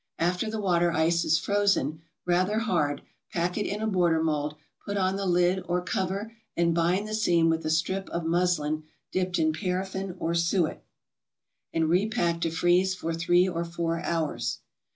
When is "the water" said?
0.49-0.91